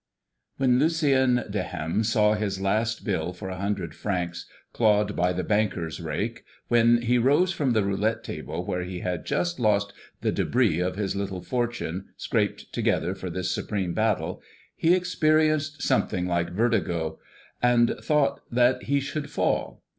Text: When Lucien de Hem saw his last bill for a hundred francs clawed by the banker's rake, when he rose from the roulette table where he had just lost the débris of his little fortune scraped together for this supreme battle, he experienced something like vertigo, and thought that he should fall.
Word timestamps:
When 0.57 0.79
Lucien 0.79 1.43
de 1.47 1.61
Hem 1.61 2.03
saw 2.03 2.33
his 2.33 2.59
last 2.59 3.05
bill 3.05 3.33
for 3.33 3.49
a 3.49 3.59
hundred 3.59 3.93
francs 3.93 4.47
clawed 4.73 5.15
by 5.15 5.31
the 5.31 5.43
banker's 5.43 5.99
rake, 6.01 6.43
when 6.69 7.03
he 7.03 7.19
rose 7.19 7.51
from 7.51 7.73
the 7.73 7.83
roulette 7.83 8.23
table 8.23 8.65
where 8.65 8.81
he 8.81 9.01
had 9.01 9.27
just 9.27 9.59
lost 9.59 9.93
the 10.21 10.31
débris 10.31 10.81
of 10.83 10.95
his 10.95 11.15
little 11.15 11.43
fortune 11.43 12.05
scraped 12.17 12.73
together 12.73 13.13
for 13.13 13.29
this 13.29 13.53
supreme 13.53 13.93
battle, 13.93 14.41
he 14.75 14.95
experienced 14.95 15.83
something 15.83 16.25
like 16.25 16.49
vertigo, 16.49 17.19
and 17.61 17.95
thought 18.01 18.41
that 18.49 18.81
he 18.85 18.99
should 18.99 19.29
fall. 19.29 19.83